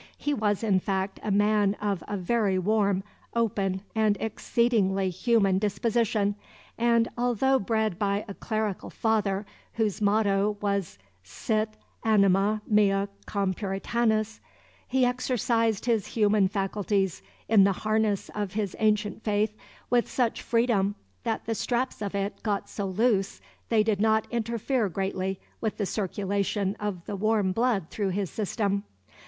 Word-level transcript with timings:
He 0.17 0.33
was 0.33 0.63
in 0.63 0.79
fact 0.79 1.19
a 1.21 1.29
man 1.29 1.75
of 1.75 2.03
a 2.07 2.17
very 2.17 2.57
warm, 2.57 3.03
open, 3.35 3.83
and 3.93 4.17
exceedingly 4.19 5.11
human 5.11 5.59
disposition, 5.59 6.35
and, 6.75 7.07
although 7.19 7.59
bred 7.59 7.99
by 7.99 8.25
a 8.27 8.33
clerical 8.33 8.89
father, 8.89 9.45
whose 9.73 10.01
motto 10.01 10.57
was 10.59 10.97
"Sit 11.21 11.77
anima 12.03 12.63
mea 12.65 13.09
cum 13.27 13.53
Puritanis," 13.53 14.41
he 14.87 15.05
exercised 15.05 15.85
his 15.85 16.07
human 16.07 16.47
faculties 16.47 17.21
in 17.47 17.63
the 17.63 17.71
harness 17.85 18.31
of 18.33 18.53
his 18.53 18.75
ancient 18.79 19.23
faith 19.23 19.55
with 19.91 20.09
such 20.09 20.41
freedom 20.41 20.95
that 21.25 21.45
the 21.45 21.53
straps 21.53 22.01
of 22.01 22.15
it 22.15 22.41
got 22.41 22.67
so 22.67 22.87
loose 22.87 23.39
they 23.69 23.83
did 23.83 24.01
not 24.01 24.25
interfere 24.31 24.89
greatly 24.89 25.39
with 25.61 25.77
the 25.77 25.85
circulation 25.85 26.75
of 26.79 27.05
the 27.05 27.15
warm 27.15 27.51
blood 27.51 27.91
through 27.91 28.09
his 28.09 28.31
system. 28.31 28.83